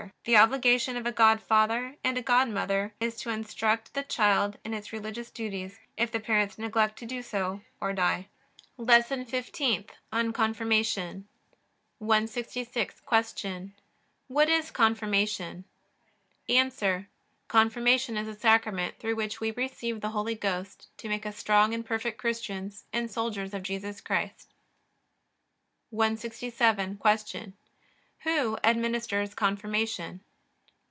[0.23, 4.91] The obligation of a godfather and a godmother is to instruct the child in its
[4.93, 8.27] religious duties, if the parents neglect to do so or die.
[8.77, 11.27] LESSON FIFTEENTH ON CONFIRMATION
[11.99, 13.01] 166.
[13.01, 13.71] Q.
[14.27, 15.65] What is Confirmation?
[16.49, 16.71] A.
[17.47, 21.75] Confirmation is a Sacrament through which we receive the Holy Ghost to make us strong
[21.75, 24.51] and perfect Christians and soldiers of Jesus Christ.
[25.91, 26.99] 167.
[27.03, 27.53] Q.
[28.23, 30.21] Who administers Confirmation?